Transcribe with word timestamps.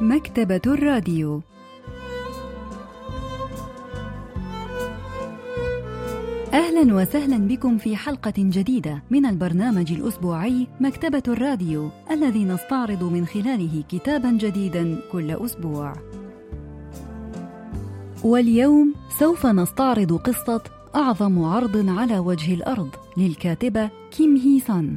مكتبة 0.00 0.60
الراديو 0.66 1.42
أهلا 6.52 6.94
وسهلا 6.94 7.36
بكم 7.36 7.78
في 7.78 7.96
حلقة 7.96 8.32
جديدة 8.38 9.02
من 9.10 9.26
البرنامج 9.26 9.92
الأسبوعي 9.92 10.66
مكتبة 10.80 11.22
الراديو 11.28 11.90
الذي 12.10 12.44
نستعرض 12.44 13.04
من 13.04 13.26
خلاله 13.26 13.84
كتابا 13.88 14.30
جديدا 14.30 15.00
كل 15.12 15.30
أسبوع. 15.30 15.92
واليوم 18.24 18.94
سوف 19.18 19.46
نستعرض 19.46 20.12
قصة 20.12 20.62
أعظم 20.94 21.44
عرض 21.44 21.88
على 21.88 22.18
وجه 22.18 22.54
الأرض 22.54 22.88
للكاتبة 23.16 23.90
كيم 24.10 24.36
هي 24.36 24.60
سان. 24.60 24.96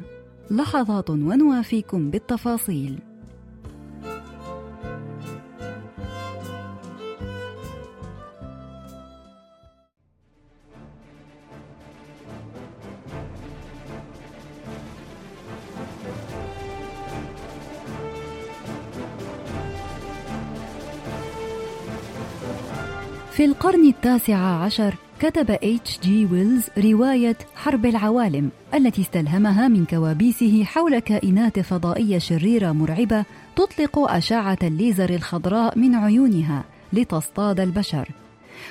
لحظات 0.52 1.10
ونوافيكم 1.10 2.10
بالتفاصيل. 2.10 3.00
في 23.38 23.46
القرن 23.46 23.86
التاسع 23.86 24.38
عشر 24.38 24.96
كتب 25.20 25.52
اتش 25.52 26.00
جي 26.04 26.26
ويلز 26.26 26.64
رواية 26.78 27.38
حرب 27.56 27.86
العوالم 27.86 28.50
التي 28.74 29.02
استلهمها 29.02 29.68
من 29.68 29.86
كوابيسه 29.86 30.64
حول 30.64 31.00
كائنات 31.00 31.60
فضائية 31.60 32.18
شريرة 32.18 32.72
مرعبة 32.72 33.26
تطلق 33.56 34.00
أشعة 34.00 34.58
الليزر 34.64 35.10
الخضراء 35.10 35.80
من 35.80 35.96
عيونها 35.96 36.64
لتصطاد 36.94 37.60
البشر. 37.60 38.10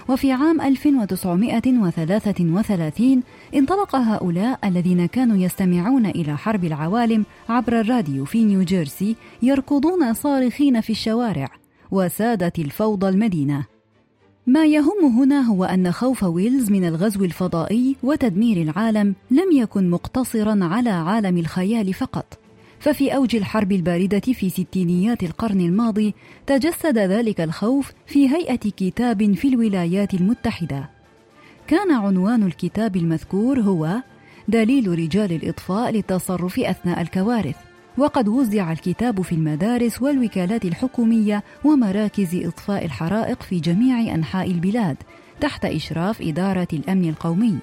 وفي 0.08 0.32
عام 0.32 0.60
1933 0.60 3.22
انطلق 3.54 3.96
هؤلاء 3.96 4.58
الذين 4.64 5.06
كانوا 5.06 5.36
يستمعون 5.36 6.06
إلى 6.06 6.36
حرب 6.36 6.64
العوالم 6.64 7.24
عبر 7.48 7.80
الراديو 7.80 8.24
في 8.24 8.44
نيوجيرسي 8.44 9.16
يركضون 9.42 10.14
صارخين 10.14 10.80
في 10.80 10.90
الشوارع 10.90 11.48
وسادت 11.90 12.58
الفوضى 12.58 13.08
المدينة 13.08 13.75
ما 14.48 14.66
يهم 14.66 15.04
هنا 15.18 15.40
هو 15.40 15.64
أن 15.64 15.92
خوف 15.92 16.22
ويلز 16.22 16.70
من 16.70 16.84
الغزو 16.84 17.24
الفضائي 17.24 17.96
وتدمير 18.02 18.62
العالم 18.62 19.14
لم 19.30 19.52
يكن 19.52 19.90
مقتصرا 19.90 20.58
على 20.64 20.90
عالم 20.90 21.38
الخيال 21.38 21.94
فقط. 21.94 22.38
ففي 22.78 23.16
أوج 23.16 23.36
الحرب 23.36 23.72
الباردة 23.72 24.20
في 24.20 24.50
ستينيات 24.50 25.22
القرن 25.22 25.60
الماضي 25.60 26.14
تجسد 26.46 26.98
ذلك 26.98 27.40
الخوف 27.40 27.92
في 28.06 28.28
هيئة 28.28 28.56
كتاب 28.56 29.34
في 29.34 29.48
الولايات 29.48 30.14
المتحدة. 30.14 30.90
كان 31.66 31.92
عنوان 31.92 32.42
الكتاب 32.42 32.96
المذكور 32.96 33.60
هو 33.60 34.02
دليل 34.48 34.98
رجال 34.98 35.32
الإطفاء 35.32 35.90
للتصرف 35.90 36.60
أثناء 36.60 37.00
الكوارث. 37.00 37.65
وقد 37.98 38.28
وزع 38.28 38.72
الكتاب 38.72 39.22
في 39.22 39.32
المدارس 39.32 40.02
والوكالات 40.02 40.64
الحكومية 40.64 41.42
ومراكز 41.64 42.34
إطفاء 42.34 42.84
الحرائق 42.84 43.42
في 43.42 43.60
جميع 43.60 44.14
أنحاء 44.14 44.50
البلاد 44.50 44.96
تحت 45.40 45.64
إشراف 45.64 46.22
إدارة 46.22 46.68
الأمن 46.72 47.08
القومي. 47.08 47.58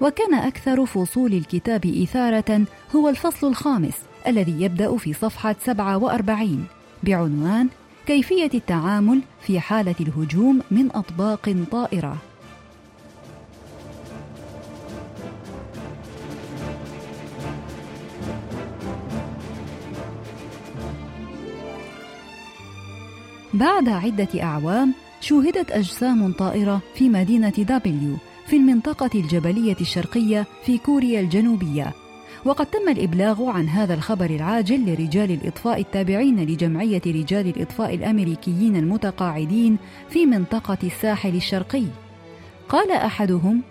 وكان 0.00 0.34
أكثر 0.34 0.86
فصول 0.86 1.32
الكتاب 1.32 1.86
إثارة 1.86 2.64
هو 2.96 3.08
الفصل 3.08 3.46
الخامس 3.46 3.94
الذي 4.26 4.62
يبدأ 4.62 4.96
في 4.96 5.12
صفحة 5.12 5.56
47 5.60 6.66
بعنوان 7.02 7.68
كيفية 8.06 8.50
التعامل 8.54 9.20
في 9.40 9.60
حالة 9.60 9.94
الهجوم 10.00 10.60
من 10.70 10.90
أطباق 10.94 11.56
طائرة. 11.70 12.16
بعد 23.54 23.88
عدة 23.88 24.42
أعوام 24.42 24.94
شوهدت 25.20 25.70
أجسام 25.70 26.32
طائرة 26.32 26.80
في 26.94 27.08
مدينة 27.08 27.52
دابليو 27.58 28.16
في 28.46 28.56
المنطقة 28.56 29.10
الجبلية 29.14 29.76
الشرقية 29.80 30.46
في 30.64 30.78
كوريا 30.78 31.20
الجنوبية. 31.20 31.92
وقد 32.44 32.66
تم 32.66 32.88
الإبلاغ 32.88 33.44
عن 33.44 33.68
هذا 33.68 33.94
الخبر 33.94 34.30
العاجل 34.30 34.92
لرجال 34.92 35.30
الإطفاء 35.30 35.80
التابعين 35.80 36.40
لجمعية 36.40 37.02
رجال 37.06 37.46
الإطفاء 37.46 37.94
الأمريكيين 37.94 38.76
المتقاعدين 38.76 39.78
في 40.10 40.26
منطقة 40.26 40.78
الساحل 40.84 41.34
الشرقي. 41.36 41.84
قال 42.68 42.90
أحدهم 42.90 43.62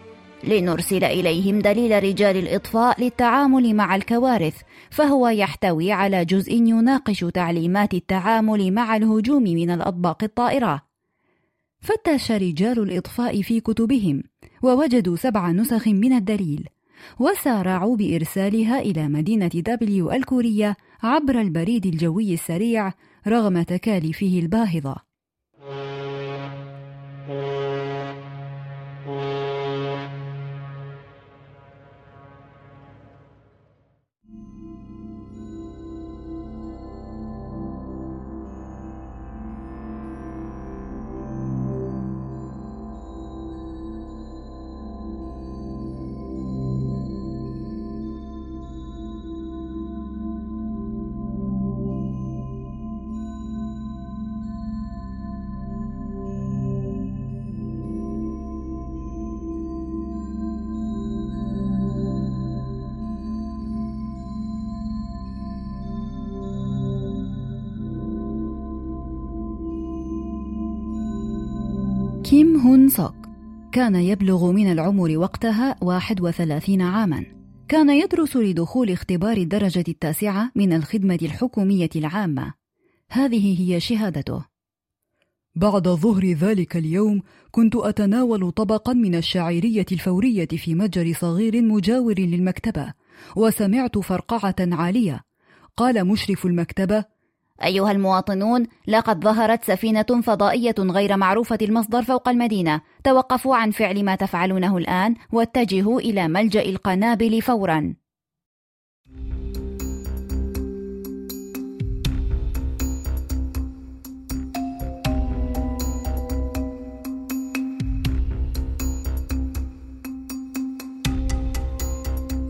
لنرسل 0.43 1.03
إليهم 1.03 1.59
دليل 1.59 2.03
رجال 2.03 2.37
الإطفاء 2.37 3.03
للتعامل 3.03 3.75
مع 3.75 3.95
الكوارث 3.95 4.61
فهو 4.89 5.27
يحتوي 5.27 5.91
على 5.91 6.25
جزء 6.25 6.53
يناقش 6.53 7.19
تعليمات 7.19 7.93
التعامل 7.93 8.73
مع 8.73 8.95
الهجوم 8.95 9.43
من 9.43 9.71
الأطباق 9.71 10.23
الطائرة. 10.23 10.81
فتش 11.81 12.31
رجال 12.31 12.79
الإطفاء 12.79 13.41
في 13.41 13.59
كتبهم 13.59 14.23
ووجدوا 14.63 15.15
سبع 15.15 15.51
نسخ 15.51 15.87
من 15.87 16.13
الدليل 16.13 16.67
وسارعوا 17.19 17.95
بإرسالها 17.95 18.79
إلى 18.79 19.07
مدينة 19.07 19.47
دبليو 19.47 20.11
الكورية 20.11 20.75
عبر 21.03 21.41
البريد 21.41 21.85
الجوي 21.85 22.33
السريع 22.33 22.93
رغم 23.27 23.61
تكاليفه 23.61 24.39
الباهظة. 24.39 25.12
كيم 72.33 72.57
هون 72.57 72.89
سوك 72.89 73.15
كان 73.71 73.95
يبلغ 73.95 74.51
من 74.51 74.71
العمر 74.71 75.17
وقتها 75.17 75.75
31 75.81 76.81
عاما. 76.81 77.25
كان 77.67 77.89
يدرس 77.89 78.37
لدخول 78.37 78.91
اختبار 78.91 79.37
الدرجة 79.37 79.83
التاسعة 79.87 80.51
من 80.55 80.73
الخدمة 80.73 81.19
الحكومية 81.21 81.89
العامة. 81.95 82.53
هذه 83.09 83.61
هي 83.61 83.79
شهادته. 83.79 84.45
بعد 85.55 85.87
ظهر 85.87 86.25
ذلك 86.25 86.77
اليوم 86.77 87.21
كنت 87.51 87.75
أتناول 87.75 88.51
طبقا 88.51 88.93
من 88.93 89.15
الشعيرية 89.15 89.85
الفورية 89.91 90.47
في 90.47 90.75
متجر 90.75 91.13
صغير 91.13 91.61
مجاور 91.61 92.19
للمكتبة 92.19 92.93
وسمعت 93.35 93.97
فرقعة 93.97 94.55
عالية. 94.59 95.21
قال 95.77 96.07
مشرف 96.07 96.45
المكتبة 96.45 97.05
أيها 97.63 97.91
المواطنون 97.91 98.67
لقد 98.87 99.23
ظهرت 99.23 99.63
سفينة 99.63 100.21
فضائية 100.23 100.75
غير 100.79 101.17
معروفة 101.17 101.57
المصدر 101.61 102.03
فوق 102.03 102.29
المدينة. 102.29 102.81
توقفوا 103.03 103.55
عن 103.55 103.71
فعل 103.71 104.05
ما 104.05 104.15
تفعلونه 104.15 104.77
الآن 104.77 105.15
واتجهوا 105.31 105.99
إلى 105.99 106.27
ملجأ 106.27 106.61
القنابل 106.61 107.41
فورا. 107.41 108.02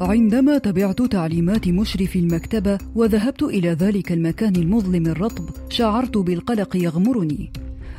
عندما 0.03 0.57
تبعت 0.57 1.01
تعليمات 1.01 1.67
مشرف 1.67 2.15
المكتبة 2.15 2.77
وذهبت 2.95 3.43
إلى 3.43 3.69
ذلك 3.69 4.11
المكان 4.11 4.55
المظلم 4.55 5.07
الرطب 5.07 5.49
شعرت 5.69 6.17
بالقلق 6.17 6.75
يغمرني. 6.75 7.51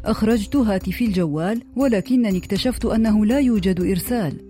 أخرجت 0.05 0.56
هاتفي 0.56 1.05
الجوال 1.05 1.62
ولكنني 1.77 2.39
اكتشفت 2.39 2.85
أنه 2.85 3.27
لا 3.27 3.39
يوجد 3.39 3.81
إرسال. 3.81 4.41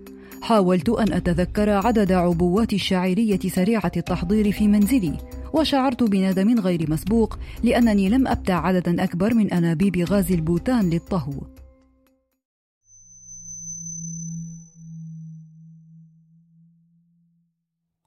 حاولت 0.41 0.89
أن 0.89 1.13
أتذكر 1.13 1.69
عدد 1.69 2.11
عبوات 2.11 2.73
الشعيرية 2.73 3.39
سريعة 3.39 3.91
التحضير 3.97 4.51
في 4.51 4.67
منزلي 4.67 5.13
وشعرت 5.53 6.03
بندم 6.03 6.59
غير 6.59 6.91
مسبوق 6.91 7.39
لأنني 7.63 8.09
لم 8.09 8.27
أبتع 8.27 8.67
عددا 8.67 9.03
أكبر 9.03 9.33
من 9.33 9.53
أنابيب 9.53 9.97
غاز 9.97 10.31
البوتان 10.31 10.89
للطهو. 10.89 11.33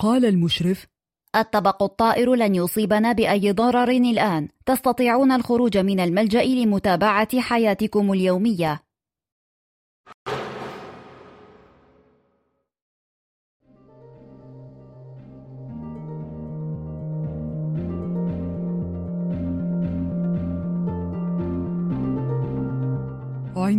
قال 0.00 0.24
المشرف. 0.24 0.86
الطبق 1.36 1.82
الطائر 1.82 2.34
لن 2.34 2.54
يصيبنا 2.54 3.12
بأي 3.12 3.52
ضرر 3.52 3.90
الآن. 3.90 4.48
تستطيعون 4.66 5.32
الخروج 5.32 5.78
من 5.78 6.00
الملجأ 6.00 6.44
لمتابعة 6.44 7.40
حياتكم 7.40 8.12
اليومية. 8.12 8.87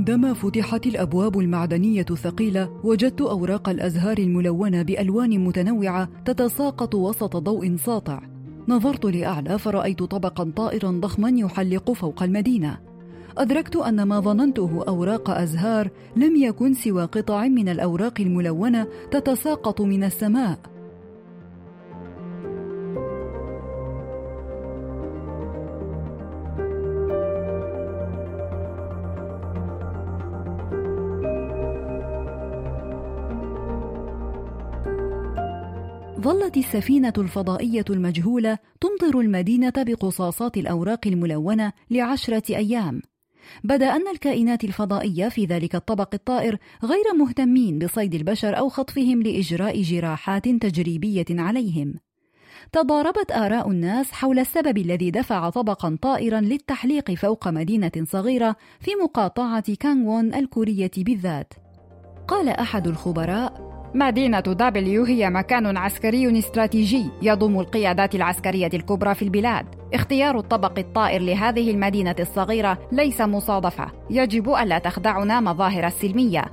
عندما 0.09 0.33
فتحت 0.33 0.87
الأبواب 0.87 1.39
المعدنية 1.39 2.05
الثقيلة 2.11 2.69
وجدت 2.83 3.21
أوراق 3.21 3.69
الأزهار 3.69 4.17
الملونة 4.17 4.81
بألوان 4.81 5.39
متنوعة 5.39 6.09
تتساقط 6.25 6.95
وسط 6.95 7.37
ضوء 7.37 7.75
ساطع. 7.75 8.21
نظرت 8.67 9.05
لاعلى 9.05 9.59
فرايت 9.59 10.03
طبقا 10.03 10.51
طائرا 10.55 10.91
ضخما 10.91 11.29
يحلق 11.29 11.91
فوق 11.91 12.23
المدينة. 12.23 12.77
أدركت 13.37 13.75
أن 13.75 14.03
ما 14.03 14.19
ظننته 14.19 14.83
أوراق 14.87 15.29
أزهار 15.29 15.89
لم 16.15 16.35
يكن 16.35 16.73
سوى 16.73 17.05
قطع 17.05 17.47
من 17.47 17.69
الأوراق 17.69 18.21
الملونة 18.21 18.87
تتساقط 19.11 19.81
من 19.81 20.03
السماء. 20.03 20.59
ظلت 36.49 36.57
السفينة 36.57 37.13
الفضائية 37.17 37.85
المجهولة 37.89 38.57
تمطر 38.81 39.19
المدينة 39.19 39.73
بقصاصات 39.77 40.57
الأوراق 40.57 41.07
الملونة 41.07 41.73
لعشرة 41.91 42.55
أيام. 42.55 43.01
بدأ 43.63 43.95
أن 43.95 44.07
الكائنات 44.07 44.63
الفضائية 44.63 45.29
في 45.29 45.45
ذلك 45.45 45.75
الطبق 45.75 46.09
الطائر 46.13 46.57
غير 46.83 47.13
مهتمين 47.19 47.79
بصيد 47.79 48.15
البشر 48.15 48.57
أو 48.57 48.69
خطفهم 48.69 49.21
لإجراء 49.21 49.81
جراحات 49.81 50.47
تجريبية 50.47 51.25
عليهم. 51.29 51.93
تضاربت 52.71 53.31
آراء 53.31 53.69
الناس 53.69 54.11
حول 54.11 54.39
السبب 54.39 54.77
الذي 54.77 55.11
دفع 55.11 55.49
طبقا 55.49 55.97
طائرا 56.01 56.41
للتحليق 56.41 57.11
فوق 57.11 57.47
مدينة 57.47 57.91
صغيرة 58.03 58.55
في 58.79 58.91
مقاطعة 59.03 59.75
كانغوون 59.75 60.33
الكورية 60.33 60.91
بالذات. 60.97 61.53
قال 62.27 62.49
أحد 62.49 62.87
الخبراء: 62.87 63.68
مدينة 63.95 64.39
دبليو 64.39 65.03
هي 65.03 65.29
مكان 65.29 65.77
عسكري 65.77 66.39
استراتيجي 66.39 67.05
يضم 67.21 67.59
القيادات 67.59 68.15
العسكرية 68.15 68.69
الكبرى 68.73 69.15
في 69.15 69.21
البلاد. 69.21 69.65
اختيار 69.93 70.39
الطبق 70.39 70.79
الطائر 70.79 71.21
لهذه 71.21 71.71
المدينة 71.71 72.15
الصغيرة 72.19 72.79
ليس 72.91 73.21
مصادفة، 73.21 73.91
يجب 74.09 74.49
ألا 74.49 74.79
تخدعنا 74.79 75.39
مظاهر 75.39 75.87
السلمية. 75.87 76.45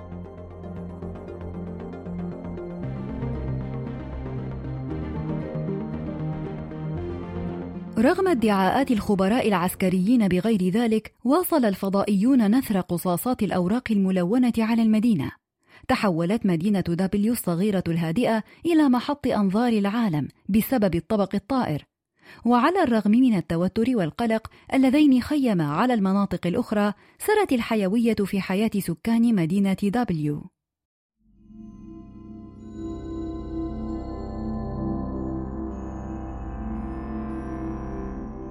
رغم 7.99 8.29
ادعاءات 8.29 8.91
الخبراء 8.91 9.49
العسكريين 9.49 10.29
بغير 10.29 10.69
ذلك، 10.69 11.15
واصل 11.25 11.65
الفضائيون 11.65 12.57
نثر 12.59 12.81
قصاصات 12.81 13.43
الأوراق 13.43 13.85
الملونة 13.91 14.53
على 14.59 14.83
المدينة. 14.83 15.46
تحولت 15.89 16.47
مدينة 16.47 16.81
دبليو 16.81 17.33
الصغيرة 17.33 17.85
الهادئة 17.89 18.43
إلى 18.67 18.89
محط 18.89 19.27
أنظار 19.27 19.73
العالم 19.73 20.29
بسبب 20.49 20.95
الطبق 20.95 21.35
الطائر. 21.35 21.87
وعلى 22.45 22.83
الرغم 22.83 23.11
من 23.11 23.37
التوتر 23.37 23.97
والقلق 23.97 24.51
اللذين 24.75 25.23
خيما 25.23 25.65
على 25.65 25.95
المناطق 25.95 26.47
الأخرى 26.47 26.93
سرت 27.19 27.53
الحيوية 27.53 28.15
في 28.15 28.41
حياة 28.41 28.71
سكان 28.79 29.35
مدينة 29.35 29.77
دبليو 29.83 30.43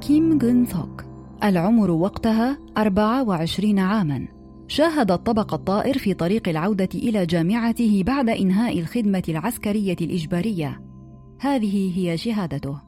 كيم 0.08 0.38
جون 0.38 0.66
سوك. 0.66 1.04
العمر 1.44 1.92
وقتها 1.92 2.58
24 2.78 3.80
عاماً. 3.80 4.35
شاهد 4.68 5.12
الطبق 5.12 5.54
الطائر 5.54 5.98
في 5.98 6.14
طريق 6.14 6.50
العودة 6.50 6.90
إلى 6.96 7.26
جامعته 7.26 8.04
بعد 8.06 8.30
إنهاء 8.30 8.80
الخدمة 8.80 9.24
العسكرية 9.30 9.96
الإجبارية. 10.02 10.82
هذه 11.40 12.00
هي 12.00 12.18
شهادته. 12.18 12.82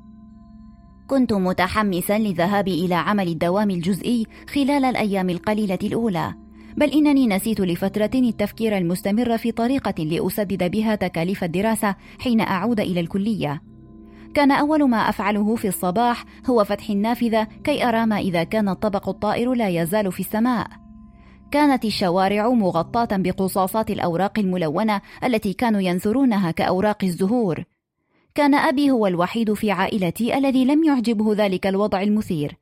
كنت 1.08 1.34
متحمسا 1.34 2.20
للذهاب 2.20 2.68
إلى 2.68 2.96
عمل 2.96 3.28
الدوام 3.28 3.70
الجزئي 3.70 4.26
خلال 4.50 4.86
الأيام 4.86 5.30
القليلة 5.30 5.80
الأولى، 5.84 6.34
بل 6.78 6.90
إنني 6.90 7.28
نسيت 7.28 7.62
لفترة 7.62 8.12
التفكير 8.16 8.78
المستمر 8.78 9.38
في 9.38 9.52
طريقة 9.52 10.04
لأسدد 10.04 10.72
بها 10.72 10.96
تكاليف 10.96 11.44
الدراسة 11.44 11.96
حين 12.20 12.42
أعود 12.42 12.80
إلى 12.80 13.00
الكلية. 13.00 13.62
كان 14.34 14.52
أول 14.52 14.90
ما 14.90 14.98
أفعله 14.98 15.56
في 15.56 15.68
الصباح 15.68 16.26
هو 16.50 16.64
فتح 16.64 16.90
النافذة 16.90 17.44
كي 17.44 17.88
أرى 17.88 18.06
ما 18.06 18.18
إذا 18.18 18.44
كان 18.44 18.70
الطبق 18.70 19.10
الطائر 19.10 19.54
لا 19.54 19.70
يزال 19.70 20.12
في 20.12 20.20
السماء. 20.20 20.87
كانت 21.52 21.86
الشوارع 21.86 22.50
مغطاة 22.50 23.08
بقصاصات 23.12 23.92
الأوراق 23.92 24.40
الملونة 24.40 25.02
التي 25.24 25.54
كانوا 25.54 25.82
ينثرونها 25.82 26.52
كأوراق 26.52 27.04
الزهور. 27.04 27.64
كان 28.36 28.56
أبي 28.56 28.92
هو 28.92 29.08
الوحيد 29.08 29.54
في 29.54 29.72
عائلتي 29.72 30.38
الذي 30.38 30.66
لم 30.66 30.84
يعجبه 30.84 31.34
ذلك 31.34 31.68
الوضع 31.68 32.02
المثير. 32.02 32.58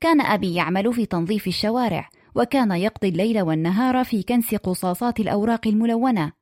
كان 0.00 0.20
أبي 0.20 0.54
يعمل 0.54 0.92
في 0.92 1.06
تنظيف 1.06 1.46
الشوارع، 1.46 2.08
وكان 2.34 2.70
يقضي 2.70 3.08
الليل 3.08 3.42
والنهار 3.42 4.04
في 4.04 4.22
كنس 4.22 4.54
قصاصات 4.54 5.20
الأوراق 5.20 5.66
الملونة. 5.66 6.32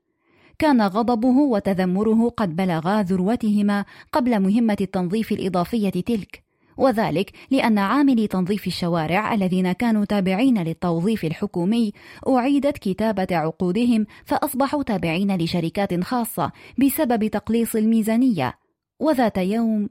كان 0.59 0.83
غضبه 0.83 1.38
وتذمره 1.38 2.28
قد 2.28 2.57
بلغا 2.57 3.02
ذروتهما 3.02 3.85
قبل 4.12 4.40
مهمة 4.40 4.76
التنظيف 4.81 5.33
الإضافية 5.33 5.90
تلك. 5.90 6.50
وذلك 6.77 7.33
لأن 7.50 7.79
عاملي 7.79 8.27
تنظيف 8.27 8.67
الشوارع 8.67 9.35
الذين 9.35 9.73
كانوا 9.73 10.05
تابعين 10.05 10.62
للتوظيف 10.62 11.25
الحكومي 11.25 11.93
أعيدت 12.29 12.79
كتابة 12.79 13.27
عقودهم 13.31 14.07
فأصبحوا 14.25 14.83
تابعين 14.83 15.37
لشركات 15.37 16.00
خاصة 16.05 16.53
بسبب 16.79 17.27
تقليص 17.27 17.77
الميزانية. 17.77 18.55
وذات 19.00 19.39
يوم 19.39 19.89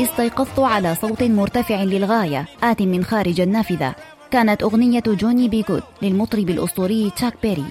استيقظت 0.00 0.58
على 0.58 0.94
صوت 0.94 1.22
مرتفع 1.22 1.82
للغاية 1.82 2.46
آت 2.62 2.82
من 2.82 3.04
خارج 3.04 3.40
النافذة. 3.40 3.94
كانت 4.30 4.62
أغنية 4.62 5.02
جوني 5.06 5.48
بيجود 5.48 5.82
للمطرب 6.02 6.50
الأسطوري 6.50 7.10
تشاك 7.10 7.34
بيري. 7.42 7.64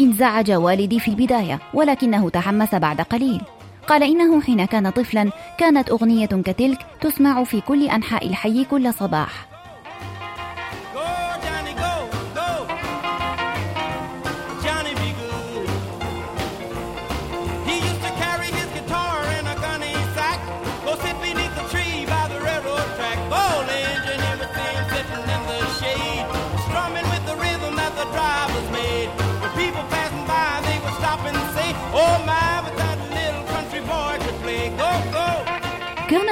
انزعج 0.00 0.50
والدي 0.52 1.00
في 1.00 1.08
البداية 1.08 1.60
ولكنه 1.74 2.30
تحمس 2.30 2.74
بعد 2.74 3.00
قليل. 3.00 3.40
قال 3.86 4.02
إنه 4.02 4.40
حين 4.40 4.64
كان 4.64 4.90
طفلا 4.90 5.30
كانت 5.58 5.90
أغنية 5.90 6.26
كتلك 6.26 6.78
تسمع 7.00 7.44
في 7.44 7.60
كل 7.60 7.88
أنحاء 7.88 8.26
الحي 8.26 8.64
كل 8.64 8.94
صباح. 8.94 9.47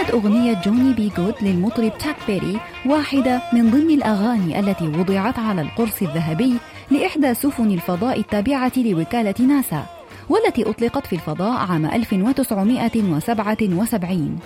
كانت 0.07 0.25
أغنية 0.25 0.61
جوني 0.65 0.95
بي 0.95 1.13
جود 1.17 1.35
للمطرب 1.43 1.99
تشاك 1.99 2.17
بيري 2.27 2.61
واحدة 2.87 3.43
من 3.53 3.71
ضمن 3.71 3.91
الأغاني 3.91 4.61
التي 4.61 4.89
وضعت 4.89 5.39
على 5.39 5.61
القرص 5.61 6.03
الذهبي 6.03 6.55
لإحدى 6.91 7.35
سفن 7.35 7.71
الفضاء 7.71 8.21
التابعة 8.21 8.73
لوكالة 8.77 9.35
ناسا 9.47 9.87
والتي 10.29 10.71
أطلقت 10.71 11.07
في 11.07 11.13
الفضاء 11.13 11.71
عام 11.71 11.87
1977 11.87 14.39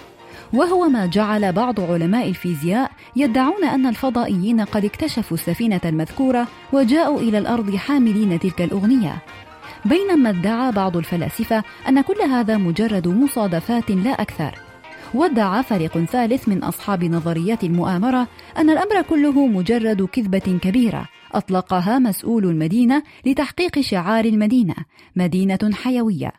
وهو 0.52 0.88
ما 0.88 1.06
جعل 1.06 1.52
بعض 1.52 1.80
علماء 1.80 2.28
الفيزياء 2.28 2.90
يدعون 3.16 3.64
أن 3.64 3.86
الفضائيين 3.86 4.60
قد 4.60 4.84
اكتشفوا 4.84 5.36
السفينة 5.36 5.80
المذكورة 5.84 6.46
وجاءوا 6.72 7.20
إلى 7.20 7.38
الأرض 7.38 7.76
حاملين 7.76 8.40
تلك 8.40 8.62
الأغنية. 8.62 9.18
بينما 9.84 10.30
ادعى 10.30 10.72
بعض 10.72 10.96
الفلاسفة 10.96 11.62
أن 11.88 12.00
كل 12.00 12.22
هذا 12.22 12.56
مجرد 12.56 13.08
مصادفات 13.08 13.90
لا 13.90 14.10
أكثر. 14.10 14.69
وادعى 15.14 15.62
فريق 15.62 15.98
ثالث 15.98 16.48
من 16.48 16.62
أصحاب 16.62 17.04
نظريات 17.04 17.64
المؤامرة 17.64 18.28
أن 18.56 18.70
الأمر 18.70 19.02
كله 19.02 19.46
مجرد 19.46 20.02
كذبة 20.02 20.58
كبيرة. 20.62 21.08
أطلقها 21.34 21.98
مسؤول 21.98 22.44
المدينة 22.44 23.02
لتحقيق 23.26 23.80
شعار 23.80 24.24
المدينة 24.24 24.74
مدينة 25.16 25.58
حيوية. 25.72 26.32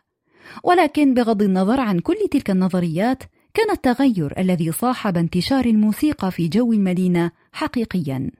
ولكن 0.64 1.14
بغض 1.14 1.42
النظر 1.42 1.80
عن 1.80 1.98
كل 1.98 2.16
تلك 2.30 2.50
النظريات 2.50 3.22
كان 3.54 3.70
التغير 3.70 4.38
الذي 4.38 4.72
صاحب 4.72 5.16
انتشار 5.16 5.64
الموسيقى 5.64 6.30
في 6.30 6.48
جو 6.48 6.72
المدينة 6.72 7.30
حقيقياً. 7.52 8.30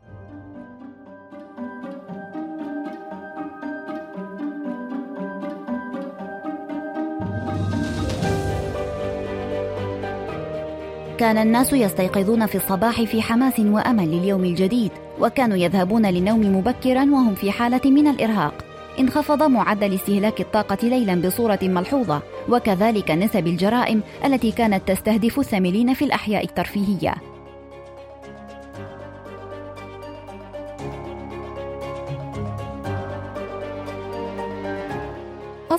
كان 11.23 11.38
الناس 11.38 11.73
يستيقظون 11.73 12.47
في 12.47 12.55
الصباح 12.55 13.02
في 13.02 13.23
حماس 13.23 13.61
وأمل 13.61 14.11
لليوم 14.11 14.45
الجديد 14.45 14.91
وكانوا 15.21 15.57
يذهبون 15.57 16.07
للنوم 16.07 16.57
مبكرا 16.57 17.02
وهم 17.02 17.35
في 17.35 17.50
حالة 17.50 17.81
من 17.85 18.07
الإرهاق. 18.07 18.55
انخفض 18.99 19.43
معدل 19.43 19.95
استهلاك 19.95 20.41
الطاقة 20.41 20.88
ليلا 20.88 21.14
بصورة 21.14 21.59
ملحوظة 21.62 22.23
وكذلك 22.49 23.11
نسب 23.11 23.47
الجرائم 23.47 24.02
التي 24.25 24.50
كانت 24.50 24.88
تستهدف 24.88 25.38
الثملين 25.38 25.95
في 25.95 26.05
الأحياء 26.05 26.45
الترفيهية. 26.45 27.31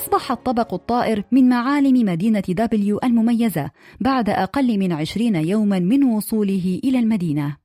أصبح 0.04 0.32
الطبق 0.32 0.74
الطائر 0.74 1.24
من 1.32 1.48
معالم 1.48 2.06
مدينة 2.06 2.42
دبليو 2.48 3.00
المميزة 3.04 3.70
بعد 4.00 4.30
أقل 4.30 4.78
من 4.78 4.92
عشرين 4.92 5.36
يوما 5.36 5.78
من 5.78 6.04
وصوله 6.04 6.80
إلى 6.84 6.98
المدينة. 6.98 7.56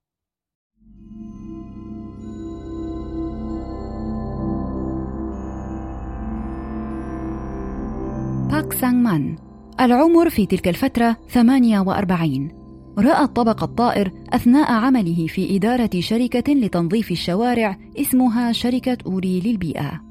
باك 8.52 8.74
سانغ 8.74 8.94
مان 8.94 9.36
العمر 9.82 10.30
في 10.30 10.46
تلك 10.46 10.68
الفترة 10.68 11.18
48 11.30 12.52
رأى 13.00 13.24
الطبق 13.24 13.64
الطائر 13.64 14.12
أثناء 14.30 14.72
عمله 14.72 15.28
في 15.28 15.56
إدارة 15.56 16.00
شركة 16.00 16.54
لتنظيف 16.54 17.12
الشوارع 17.12 17.78
اسمها 17.98 18.52
شركة 18.52 18.98
أوري 19.06 19.40
للبيئة. 19.40 20.09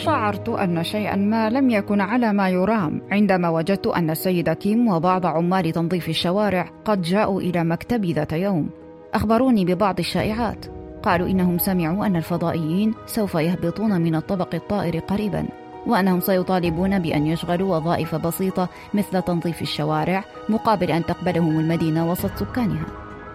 شعرت 0.00 0.48
أن 0.48 0.84
شيئا 0.84 1.16
ما 1.16 1.50
لم 1.50 1.70
يكن 1.70 2.00
على 2.00 2.32
ما 2.32 2.48
يرام 2.48 3.02
عندما 3.10 3.48
وجدت 3.48 3.86
أن 3.86 4.10
السيد 4.10 4.50
كيم 4.50 4.88
وبعض 4.88 5.26
عمال 5.26 5.72
تنظيف 5.72 6.08
الشوارع 6.08 6.70
قد 6.84 7.02
جاءوا 7.02 7.40
إلى 7.40 7.64
مكتبي 7.64 8.12
ذات 8.12 8.32
يوم. 8.32 8.70
أخبروني 9.14 9.64
ببعض 9.64 9.98
الشائعات. 9.98 10.66
قالوا 11.02 11.28
إنهم 11.28 11.58
سمعوا 11.58 12.06
أن 12.06 12.16
الفضائيين 12.16 12.94
سوف 13.06 13.34
يهبطون 13.34 14.00
من 14.00 14.14
الطبق 14.14 14.54
الطائر 14.54 14.98
قريبا 14.98 15.44
وأنهم 15.86 16.20
سيطالبون 16.20 16.98
بأن 16.98 17.26
يشغلوا 17.26 17.76
وظائف 17.76 18.14
بسيطة 18.14 18.68
مثل 18.94 19.22
تنظيف 19.22 19.62
الشوارع 19.62 20.24
مقابل 20.48 20.90
أن 20.90 21.04
تقبلهم 21.04 21.60
المدينة 21.60 22.10
وسط 22.10 22.30
سكانها. 22.36 22.86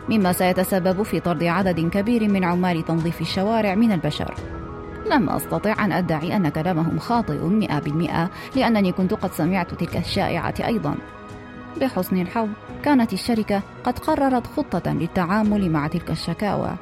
مما 0.10 0.32
سيتسبب 0.32 1.04
في 1.04 1.20
طرد 1.20 1.44
عدد 1.44 1.80
كبير 1.80 2.30
من 2.30 2.44
عمال 2.44 2.86
تنظيف 2.86 3.22
الشوارع 3.22 3.76
من 3.76 3.92
البشر. 3.92 4.55
لم 5.12 5.30
أستطع 5.30 5.86
أن 5.86 5.92
أدعي 5.92 6.36
أن 6.36 6.50
كلامهم 6.50 7.00
خاطئ 7.00 7.44
مئة 7.44 7.80
بالمئة 7.80 8.30
لأنني 8.56 8.92
كنت 8.92 9.14
قد 9.14 9.32
سمعت 9.32 9.74
تلك 9.74 9.98
الشائعة 9.98 10.54
أيضا. 10.66 10.96
بحسن 11.82 12.22
الحظ 12.22 12.50
كانت 12.84 13.14
الشركة 13.14 13.62
قد 13.84 14.00
قررت 14.00 14.48
خطة 14.48 14.94
للتعامل 14.94 15.72
مع 15.72 15.88
تلك 15.88 16.12
الشكاوى. 16.12 16.76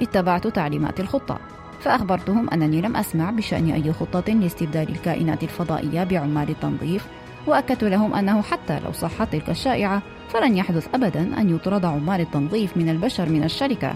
اتبعت 0.00 0.46
تعليمات 0.46 1.00
الخطة 1.00 1.38
فأخبرتهم 1.80 2.50
أنني 2.50 2.80
لم 2.80 2.96
أسمع 2.96 3.30
بشأن 3.30 3.70
أي 3.70 3.92
خطة 3.92 4.32
لاستبدال 4.32 4.88
الكائنات 4.88 5.42
الفضائية 5.42 6.04
بعمال 6.04 6.50
التنظيف 6.50 7.06
وأكدت 7.46 7.84
لهم 7.84 8.14
أنه 8.14 8.42
حتى 8.42 8.80
لو 8.80 8.92
صحت 8.92 9.32
تلك 9.32 9.50
الشائعة 9.50 10.02
فلن 10.28 10.56
يحدث 10.56 10.88
أبدا 10.94 11.40
أن 11.40 11.54
يطرد 11.54 11.84
عمال 11.84 12.20
التنظيف 12.20 12.76
من 12.76 12.88
البشر 12.88 13.28
من 13.28 13.44
الشركة. 13.44 13.94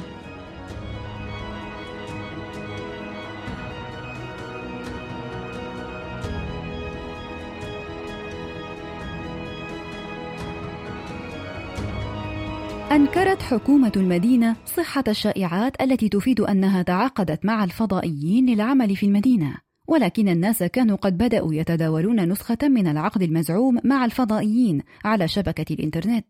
أنكرت 13.08 13.42
حكومة 13.42 13.92
المدينة 13.96 14.56
صحة 14.66 15.04
الشائعات 15.08 15.82
التي 15.82 16.08
تفيد 16.08 16.40
أنها 16.40 16.82
تعاقدت 16.82 17.44
مع 17.44 17.64
الفضائيين 17.64 18.46
للعمل 18.46 18.96
في 18.96 19.06
المدينة، 19.06 19.54
ولكن 19.86 20.28
الناس 20.28 20.62
كانوا 20.62 20.96
قد 20.96 21.18
بدأوا 21.18 21.54
يتداولون 21.54 22.28
نسخة 22.28 22.58
من 22.62 22.86
العقد 22.86 23.22
المزعوم 23.22 23.78
مع 23.84 24.04
الفضائيين 24.04 24.82
على 25.04 25.28
شبكة 25.28 25.74
الإنترنت. 25.74 26.26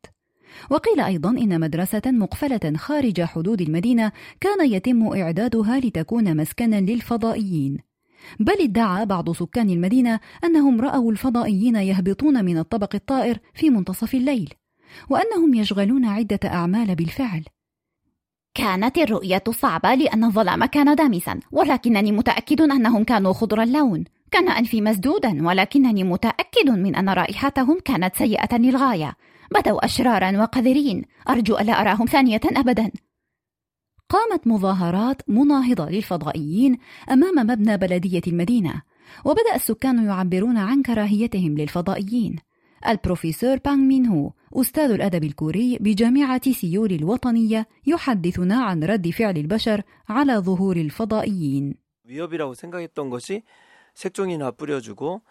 وقيل 0.71 1.01
أيضا 1.01 1.31
إن 1.31 1.61
مدرسة 1.61 2.03
مقفلة 2.07 2.73
خارج 2.77 3.23
حدود 3.23 3.61
المدينة 3.61 4.13
كان 4.41 4.71
يتم 4.71 5.07
إعدادها 5.07 5.81
لتكون 5.81 6.37
مسكنا 6.37 6.81
للفضائيين. 6.81 7.79
بل 8.41 8.57
ادعى 8.61 9.07
بعض 9.07 9.33
سكان 9.33 9.71
المدينة 9.71 10.21
أنهم 10.45 10.81
رأوا 10.81 11.13
الفضائيين 11.13 11.77
يهبطون 11.77 12.45
من 12.45 12.59
الطبق 12.59 12.95
الطائر 12.95 13.39
في 13.55 13.71
منتصف 13.71 14.15
الليل، 14.15 14.55
وأنهم 15.11 15.55
يشغلون 15.55 16.05
عدة 16.05 16.41
أعمال 16.45 16.95
بالفعل. 16.95 17.45
كانت 18.55 18.99
الرؤية 18.99 19.43
صعبة 19.51 19.95
لأن 19.95 20.25
الظلام 20.25 20.65
كان 20.65 20.95
دامسا 20.95 21.41
ولكنني 21.53 22.13
متأكد 22.13 22.61
أنهم 22.61 23.05
كانوا 23.05 23.33
خضر 23.33 23.63
اللون 23.63 24.05
كان 24.31 24.49
أنفي 24.49 24.81
مسدودا 24.81 25.47
ولكنني 25.47 26.05
متأكد 26.05 26.71
من 26.71 26.97
أن 26.97 27.09
رائحتهم 27.09 27.79
كانت 27.85 28.17
سيئة 28.17 28.57
للغاية. 28.57 29.17
بدوا 29.51 29.85
أشرارا 29.85 30.43
وقذرين. 30.43 31.03
أرجو 31.29 31.59
ألا 31.59 31.81
أراهم 31.81 32.07
ثانية 32.07 32.41
أبدا. 32.45 32.91
قامت 34.09 34.47
مظاهرات 34.47 35.23
مناهضة 35.31 35.89
للفضائيين 35.91 36.79
أمام 37.11 37.47
مبنى 37.47 37.77
بلدية 37.77 38.23
المدينة 38.27 38.83
وبدأ 39.25 39.55
السكان 39.55 40.07
يعبرون 40.07 40.59
عن 40.59 40.83
كراهيتهم 40.83 41.59
للفضائيين. 41.59 42.37
البروفيسور 42.89 43.57
بانغ 43.57 43.77
مين 43.77 44.07
هو 44.07 44.33
أستاذ 44.54 44.92
الأدب 44.92 45.24
الكوري 45.24 45.78
بجامعة 45.82 46.52
سيول 46.52 46.92
الوطنية 46.92 47.68
يحدثنا 47.88 48.56
عن 48.64 48.84
رد 48.84 49.10
فعل 49.10 49.38
البشر 49.38 49.82
على 50.10 50.34
ظهور 50.34 50.78
الفضائيين. 50.78 51.74
위협이라고 52.06 52.54
생각했던 52.54 53.10
것이 53.10 53.44
색종이나 53.94 54.52
뿌려주고 54.52 55.22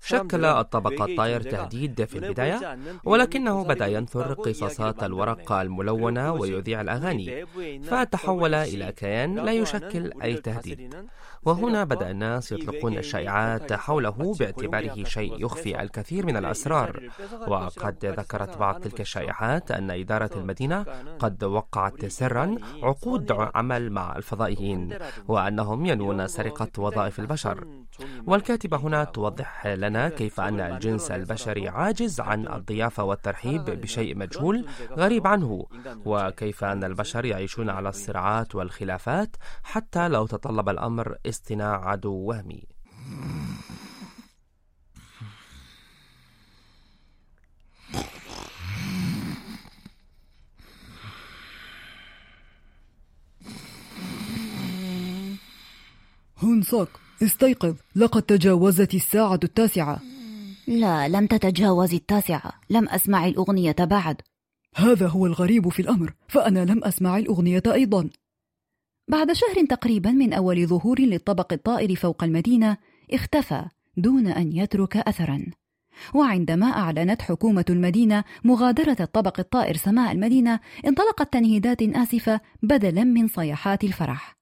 شكل 0.00 0.44
الطبق 0.44 1.02
الطاير 1.02 1.40
تهديد 1.40 2.04
في 2.04 2.18
البداية 2.18 2.78
ولكنه 3.04 3.64
بدأ 3.64 3.86
ينثر 3.86 4.32
قصاصات 4.32 5.02
الورق 5.02 5.52
الملونة 5.52 6.32
ويذيع 6.32 6.80
الأغاني. 6.80 7.46
فتحول 7.82 8.54
إلى 8.54 8.92
كيان 8.92 9.34
لا 9.34 9.52
يشكل 9.52 10.12
أي 10.22 10.34
تهديد. 10.34 10.94
وهنا 11.42 11.84
بدأ 11.84 12.10
الناس 12.10 12.52
يطلقون 12.52 12.98
الشائعات 12.98 13.72
حوله 13.72 14.34
باعتباره 14.38 15.04
شيء 15.04 15.44
يخفي 15.44 15.82
الكثير 15.82 16.26
من 16.26 16.36
الأسرار. 16.36 17.10
وقد 17.48 18.04
ذكرت 18.04 18.58
بعض 18.58 18.80
تلك 18.80 19.00
الشائعات 19.00 19.70
أن 19.70 19.90
إدارة 19.90 20.30
المدينة 20.36 20.86
قد 21.18 21.44
وقعت 21.44 22.06
سرا 22.06 22.56
عقود 22.82 23.32
عمل 23.54 23.90
مع 23.90 24.16
الفضائيين. 24.16 24.98
وأنهم 25.28 25.86
ينوون 25.86 26.26
سرقة 26.26 26.70
وظائف 26.78 27.20
البشر. 27.20 27.66
والكاتبة 28.26 28.76
هنا 28.76 29.04
توضح 29.04 29.66
لنا 29.66 30.08
كيف 30.08 30.40
أن 30.40 30.60
الجنس 30.60 31.10
البشري 31.10 31.68
عاجز 31.68 32.20
عن 32.20 32.48
الضيافة 32.48 33.04
والترحيب 33.04 33.64
بشيء 33.64 34.16
مجهول 34.16 34.66
غريب 34.92 35.26
عنه 35.26 35.66
وكيف 36.04 36.64
أن 36.64 36.84
البشر 36.84 37.24
يعيشون 37.24 37.70
على 37.70 37.88
الصراعات 37.88 38.54
والخلافات 38.54 39.36
حتى 39.64 40.08
لو 40.08 40.26
تطلب 40.26 40.68
الأمر 40.68 41.16
اصطناع 41.26 41.88
عدو 41.88 42.12
وهمي. 42.14 42.64
هونساك 56.38 56.88
استيقظ. 57.22 57.74
لقد 57.96 58.22
تجاوزت 58.22 58.94
الساعة 58.94 59.40
التاسعة. 59.44 60.00
لا 60.66 61.08
لم 61.08 61.26
تتجاوز 61.26 61.94
التاسعة. 61.94 62.52
لم 62.70 62.88
أسمع 62.88 63.26
الأغنية 63.26 63.76
بعد. 63.80 64.16
هذا 64.74 65.06
هو 65.08 65.26
الغريب 65.26 65.68
في 65.68 65.82
الأمر 65.82 66.12
فأنا 66.28 66.64
لم 66.64 66.84
أسمع 66.84 67.18
الأغنية 67.18 67.62
أيضا. 67.66 68.10
بعد 69.08 69.32
شهر 69.32 69.66
تقريبا 69.66 70.10
من 70.10 70.32
أول 70.32 70.66
ظهور 70.66 71.00
للطبق 71.00 71.52
الطائر 71.52 71.96
فوق 71.96 72.24
المدينة 72.24 72.76
اختفى 73.12 73.64
دون 73.96 74.26
أن 74.26 74.52
يترك 74.52 74.96
أثرا. 74.96 75.46
وعندما 76.14 76.66
أعلنت 76.66 77.22
حكومة 77.22 77.64
المدينة 77.70 78.24
مغادرة 78.44 78.96
الطبق 79.00 79.40
الطائر 79.40 79.76
سماء 79.76 80.12
المدينة 80.12 80.60
انطلقت 80.86 81.32
تنهيدات 81.32 81.82
آسفة 81.82 82.40
بدلا 82.62 83.04
من 83.04 83.28
صيحات 83.28 83.84
الفرح. 83.84 84.39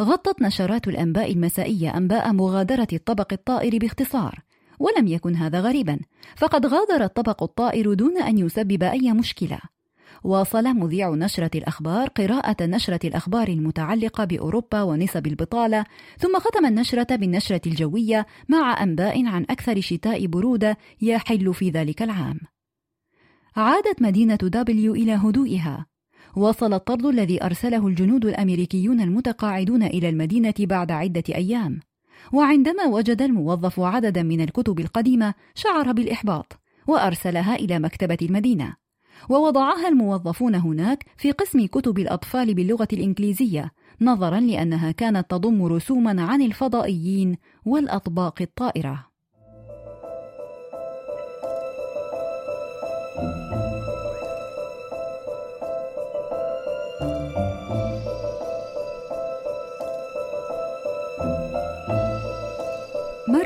غطت 0.00 0.42
نشرات 0.42 0.88
الأنباء 0.88 1.32
المسائية 1.32 1.96
أنباء 1.96 2.32
مغادرة 2.32 2.88
الطبق 2.92 3.32
الطائر 3.32 3.78
باختصار 3.78 4.38
ولم 4.78 5.06
يكن 5.06 5.36
هذا 5.36 5.60
غريبا 5.60 5.98
فقد 6.36 6.66
غادر 6.66 7.04
الطبق 7.04 7.42
الطائر 7.42 7.94
دون 7.94 8.22
أن 8.22 8.38
يسبب 8.38 8.82
أي 8.82 9.12
مشكلة. 9.12 9.58
واصل 10.24 10.64
مذيع 10.64 11.10
نشرة 11.10 11.50
الأخبار 11.54 12.08
قراءة 12.08 12.64
نشرة 12.64 13.00
الأخبار 13.04 13.48
المتعلقة 13.48 14.24
بأوروبا 14.24 14.82
ونسب 14.82 15.26
البطالة 15.26 15.84
ثم 16.18 16.38
ختم 16.38 16.66
النشرة 16.66 17.16
بالنشرة 17.16 17.60
الجوية 17.66 18.26
مع 18.48 18.82
أنباء 18.82 19.26
عن 19.26 19.42
أكثر 19.50 19.80
شتاء 19.80 20.26
برودة 20.26 20.76
يحل 21.02 21.54
في 21.54 21.70
ذلك 21.70 22.02
العام. 22.02 22.40
عادت 23.56 24.02
مدينة 24.02 24.38
دبليو 24.42 24.94
إلى 24.94 25.12
هدوئها. 25.12 25.86
وصل 26.36 26.74
الطرد 26.74 27.06
الذي 27.06 27.44
أرسله 27.44 27.86
الجنود 27.86 28.24
الأمريكيون 28.24 29.00
المتقاعدون 29.00 29.82
إلى 29.82 30.08
المدينة 30.08 30.54
بعد 30.60 30.92
عدة 30.92 31.22
أيام. 31.34 31.80
وعندما 32.32 32.84
وجد 32.86 33.22
الموظف 33.22 33.80
عددا 33.80 34.22
من 34.22 34.40
الكتب 34.40 34.80
القديمة 34.80 35.34
شعر 35.54 35.92
بالإحباط 35.92 36.58
وأرسلها 36.86 37.54
إلى 37.54 37.78
مكتبة 37.78 38.18
المدينة. 38.22 38.76
ووضعها 39.28 39.88
الموظفون 39.88 40.54
هناك 40.54 41.04
في 41.16 41.32
قسم 41.32 41.66
كتب 41.66 41.98
الأطفال 41.98 42.54
باللغة 42.54 42.88
الإنجليزية 42.92 43.72
نظرا 44.00 44.40
لأنها 44.40 44.90
كانت 44.90 45.30
تضم 45.30 45.62
رسوما 45.62 46.22
عن 46.22 46.42
الفضائيين 46.42 47.36
والأطباق 47.64 48.42
الطائرة. 48.42 49.11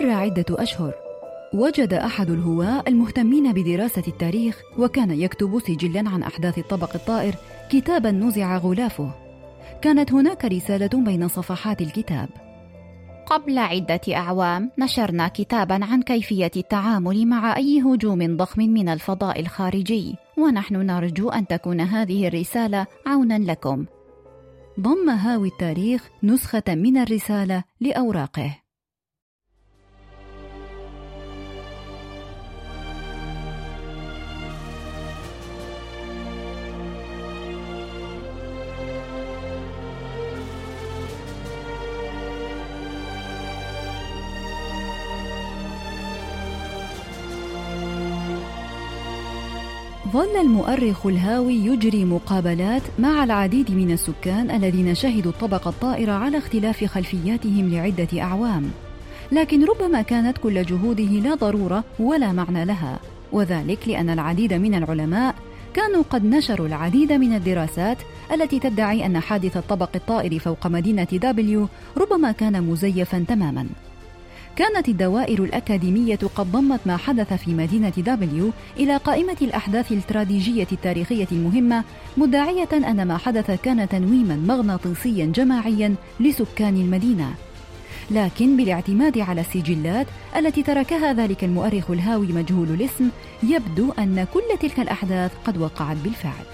مر 0.07 0.13
عدة 0.13 0.45
أشهر 0.51 0.95
وجد 1.55 1.93
أحد 1.93 2.31
الهواة 2.31 2.85
المهتمين 2.89 3.53
بدراسة 3.53 4.03
التاريخ 4.09 4.63
وكان 4.79 5.11
يكتب 5.11 5.59
سجلا 5.59 6.11
عن 6.11 6.23
أحداث 6.23 6.59
الطبق 6.59 6.95
الطائر 6.95 7.35
كتابا 7.71 8.11
نزع 8.11 8.57
غلافه. 8.57 9.11
كانت 9.83 10.13
هناك 10.13 10.45
رسالة 10.45 10.91
بين 10.95 11.29
صفحات 11.29 11.83
الكتاب. 11.83 12.29
قبل 13.27 13.59
عدة 13.59 14.01
أعوام 14.09 14.71
نشرنا 14.79 15.29
كتابا 15.29 15.85
عن 15.85 16.03
كيفية 16.03 16.51
التعامل 16.57 17.27
مع 17.27 17.57
أي 17.57 17.83
هجوم 17.83 18.37
ضخم 18.37 18.63
من 18.63 18.89
الفضاء 18.89 19.41
الخارجي 19.41 20.15
ونحن 20.39 20.77
نرجو 20.77 21.29
أن 21.29 21.47
تكون 21.47 21.81
هذه 21.81 22.29
الرسالة 22.29 22.87
عونا 23.07 23.39
لكم. 23.39 23.87
ضم 24.81 25.11
هاوي 25.11 25.49
التاريخ 25.49 26.09
نسخة 26.23 26.65
من 26.69 26.97
الرسالة 26.97 27.65
لأوراقه. 27.81 28.66
ظل 50.17 50.37
المؤرخ 50.41 51.07
الهاوي 51.07 51.55
يجري 51.55 52.05
مقابلات 52.05 52.83
مع 52.99 53.25
العديد 53.25 53.71
من 53.71 53.91
السكان 53.91 54.51
الذين 54.51 54.95
شهدوا 54.95 55.33
الطبق 55.33 55.69
الطائر 55.69 56.13
على 56.13 56.39
اختلاف 56.39 56.85
خلفياتهم 56.85 57.71
لعدة 57.75 58.23
أعوام. 58.23 58.71
لكن 59.33 59.65
ربما 59.65 60.03
كانت 60.03 60.39
كل 60.39 60.65
جهوده 60.65 61.05
لا 61.05 61.35
ضرورة 61.35 61.85
ولا 61.99 62.33
معنى 62.33 62.65
لها. 62.65 62.99
وذلك 63.33 63.89
لأن 63.89 64.11
العديد 64.11 64.53
من 64.53 64.75
العلماء 64.75 65.35
كانوا 65.75 66.03
قد 66.11 66.25
نشروا 66.25 66.67
العديد 66.67 67.13
من 67.13 67.35
الدراسات 67.35 67.99
التي 68.33 68.59
تدعي 68.59 69.07
أن 69.07 69.21
حادث 69.21 69.57
الطبق 69.57 69.91
الطائر 69.95 70.39
فوق 70.39 70.67
مدينة 70.67 71.09
دبليو 71.13 71.69
ربما 71.97 72.33
كان 72.33 72.63
مزيفا 72.63 73.25
تماما. 73.29 73.67
كانت 74.57 74.89
الدوائر 74.89 75.45
الأكاديمية 75.45 76.19
قد 76.35 76.53
ضمت 76.53 76.81
ما 76.87 76.97
حدث 76.97 77.33
في 77.33 77.51
مدينة 77.51 77.93
دبليو 77.97 78.51
إلى 78.77 78.97
قائمة 78.97 79.37
الأحداث 79.43 79.93
الاستراتيجية 79.93 80.67
التاريخية 80.73 81.27
المهمة 81.33 81.85
مدعية 82.17 82.69
أن 82.73 83.09
ما 83.09 83.19
حدث 83.19 83.51
كان 83.51 83.89
تنويما 83.89 84.37
مغناطيسيا 84.37 85.27
جماعيا 85.27 85.95
لسكان 86.21 86.77
المدينة. 86.77 87.35
لكن 88.11 88.57
بالاعتماد 88.57 89.19
على 89.19 89.41
السجلات 89.41 90.07
التي 90.37 90.63
تركها 90.63 91.13
ذلك 91.13 91.45
المؤرخ 91.45 91.91
الهاوي 91.91 92.27
مجهول 92.27 92.69
الاسم 92.69 93.09
يبدو 93.43 93.93
أن 93.99 94.27
كل 94.35 94.59
تلك 94.61 94.81
الأحداث 94.81 95.33
قد 95.47 95.59
وقعت 95.59 95.97
بالفعل. 95.97 96.45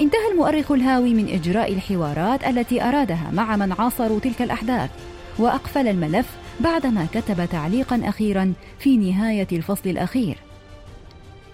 انتهى 0.00 0.32
المؤرخ 0.32 0.72
الهاوي 0.72 1.14
من 1.14 1.28
إجراء 1.28 1.72
الحوارات 1.72 2.44
التي 2.44 2.82
أرادها 2.82 3.30
مع 3.32 3.56
من 3.56 3.72
عاصروا 3.72 4.20
تلك 4.20 4.42
الأحداث 4.42 4.90
وأقفل 5.38 5.88
الملف 5.88 6.39
بعدما 6.60 7.06
كتب 7.14 7.48
تعليقا 7.50 8.00
أخيرا 8.04 8.52
في 8.78 8.96
نهاية 8.96 9.48
الفصل 9.52 9.90
الأخير. 9.90 10.38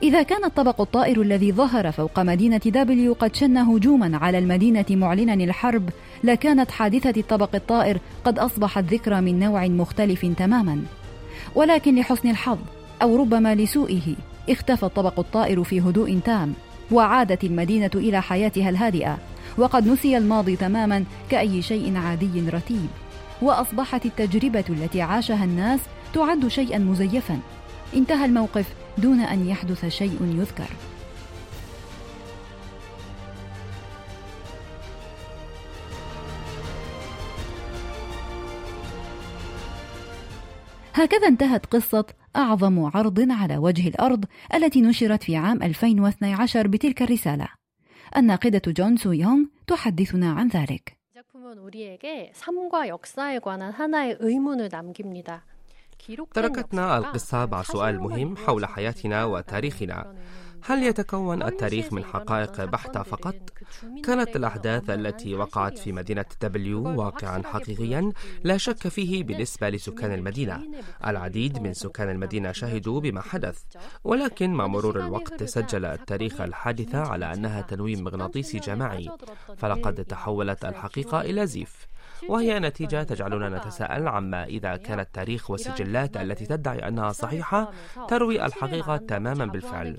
إذا 0.03 0.23
كان 0.23 0.45
الطبق 0.45 0.81
الطائر 0.81 1.23
الذي 1.23 1.53
ظهر 1.53 1.93
فوق 1.93 2.21
مدينة 2.21 2.61
دبليو 2.67 3.13
قد 3.13 3.37
شن 3.37 3.57
هجوما 3.57 4.19
على 4.19 4.39
المدينة 4.39 4.85
معلنا 4.91 5.35
الحرب 5.35 5.91
لكانت 6.25 6.71
حادثة 6.71 7.21
الطبق 7.21 7.55
الطائر 7.55 7.99
قد 8.25 8.39
أصبحت 8.39 8.85
ذكرى 8.85 9.21
من 9.21 9.39
نوع 9.39 9.67
مختلف 9.67 10.27
تماما. 10.27 10.83
ولكن 11.55 11.97
لحسن 11.97 12.31
الحظ 12.31 12.59
أو 13.03 13.17
ربما 13.17 13.55
لسوءه 13.55 14.17
اختفى 14.51 14.83
الطبق 14.83 15.19
الطائر 15.19 15.65
في 15.65 15.81
هدوء 15.81 16.19
تام 16.25 16.53
وعادت 16.91 17.45
المدينة 17.45 17.91
إلى 17.95 18.23
حياتها 18.23 18.69
الهادئة 18.69 19.19
وقد 19.59 19.89
نسي 19.89 20.17
الماضي 20.17 20.57
تماما 20.57 21.05
كأي 21.31 21.63
شيء 21.63 21.97
عادي 21.97 22.41
رتيب. 22.49 23.06
وأصبحت 23.43 24.07
التجربة 24.07 24.65
التي 24.69 25.01
عاشها 25.03 25.45
الناس 25.45 25.81
تعد 26.15 26.49
شيئا 26.49 26.79
مزيفا 26.79 27.41
انتهى 27.97 28.25
الموقف 28.25 28.75
دون 28.99 29.21
أن 29.21 29.49
يحدث 29.49 29.87
شيء 29.87 30.19
يذكر 30.39 30.69
هكذا 40.97 41.29
انتهت 41.29 41.67
قصة 41.67 42.05
أعظم 42.37 42.85
عرض 42.85 43.31
على 43.31 43.57
وجه 43.57 43.89
الأرض 43.89 44.25
التي 44.55 44.81
نشرت 44.81 45.23
في 45.23 45.37
عام 45.37 45.63
2012 45.63 46.67
بتلك 46.67 47.03
الرسالة. 47.03 47.49
الناقدة 48.17 48.63
جون 48.67 48.97
سو 48.97 49.13
يونغ 49.13 49.45
تحدثنا 49.67 50.33
عن 50.33 50.49
ذلك. 50.49 50.96
작품은 51.46 51.60
우리에게 51.60 52.32
삶과 52.34 52.88
역사에 52.88 53.38
관한 53.40 53.72
하나의 53.72 54.18
의문을 54.20 54.70
남깁니다. 54.72 55.46
تركتنا 56.34 56.98
القصة 56.98 57.46
مع 57.46 57.62
سؤال 57.64 58.00
مهم 58.00 58.38
حول 58.38 58.66
حياتنا 58.66 59.26
وتاريخنا 59.26 60.16
هل 60.69 60.83
يتكون 60.83 61.43
التاريخ 61.43 61.93
من 61.93 62.05
حقائق 62.05 62.65
بحتة 62.65 63.03
فقط؟ 63.03 63.35
كانت 64.05 64.37
الأحداث 64.37 64.91
التي 64.91 65.35
وقعت 65.35 65.79
في 65.79 65.93
مدينة 65.93 66.25
دبليو 66.43 67.01
واقعا 67.01 67.43
حقيقيا 67.43 68.13
لا 68.45 68.57
شك 68.57 68.89
فيه 68.89 69.25
بالنسبة 69.25 69.69
لسكان 69.69 70.13
المدينة 70.13 70.63
العديد 71.07 71.59
من 71.59 71.75
سكان 71.75 72.11
المدينة 72.11 72.53
شهدوا 72.53 73.01
بما 73.01 73.21
حدث 73.21 73.63
ولكن 74.05 74.55
مع 74.55 74.67
مرور 74.67 75.01
الوقت 75.01 75.45
سجل 75.45 75.85
التاريخ 75.85 76.41
الحادثة 76.41 76.99
على 76.99 77.33
أنها 77.33 77.61
تنويم 77.61 78.05
مغناطيسي 78.05 78.59
جماعي 78.59 79.09
فلقد 79.57 80.05
تحولت 80.05 80.65
الحقيقة 80.65 81.21
إلى 81.21 81.47
زيف 81.47 81.87
وهي 82.29 82.59
نتيجة 82.59 83.03
تجعلنا 83.03 83.49
نتساءل 83.49 84.09
عما 84.09 84.45
إذا 84.45 84.77
كان 84.77 85.01
التاريخ 85.01 85.51
والسجلات 85.51 86.17
التي 86.17 86.47
تدعي 86.47 86.89
أنها 86.89 87.13
صحيحة 87.13 87.71
تروي 88.09 88.47
الحقيقة 88.47 88.97
تماما 88.97 89.45
بالفعل 89.47 89.99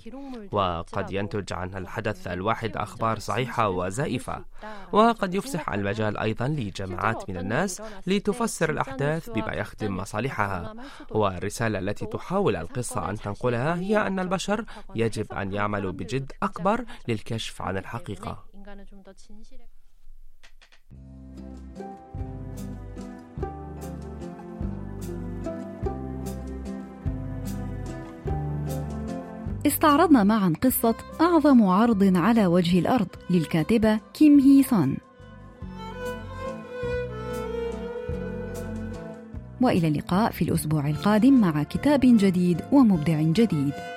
وقد 0.51 1.11
ينتج 1.11 1.53
عن 1.53 1.77
الحدث 1.77 2.27
الواحد 2.27 2.77
أخبار 2.77 3.19
صحيحة 3.19 3.69
وزائفة 3.69 4.45
وقد 4.91 5.35
يفسح 5.35 5.69
المجال 5.69 6.17
أيضا 6.17 6.47
لجماعات 6.47 7.29
من 7.29 7.37
الناس 7.37 7.81
لتفسر 8.07 8.69
الأحداث 8.69 9.29
بما 9.29 9.53
يخدم 9.53 9.97
مصالحها 9.97 10.73
والرسالة 11.11 11.79
التي 11.79 12.05
تحاول 12.05 12.55
القصة 12.55 13.09
أن 13.09 13.15
تنقلها 13.17 13.75
هي 13.75 14.07
أن 14.07 14.19
البشر 14.19 14.65
يجب 14.95 15.33
أن 15.33 15.53
يعملوا 15.53 15.91
بجد 15.91 16.31
أكبر 16.43 16.85
للكشف 17.07 17.61
عن 17.61 17.77
الحقيقة 17.77 18.45
استعرضنا 29.67 30.23
معا 30.23 30.53
قصة 30.63 30.95
أعظم 31.21 31.63
عرض 31.63 32.17
على 32.17 32.45
وجه 32.45 32.79
الأرض 32.79 33.07
للكاتبة 33.29 33.99
كيم 34.13 34.39
هي 34.39 34.63
سون 34.63 34.97
وإلى 39.61 39.87
اللقاء 39.87 40.31
في 40.31 40.41
الأسبوع 40.41 40.89
القادم 40.89 41.41
مع 41.41 41.63
كتاب 41.63 41.99
جديد 42.03 42.61
ومبدع 42.71 43.21
جديد. 43.21 43.96